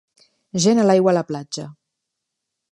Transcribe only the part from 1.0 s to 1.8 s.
a la platja.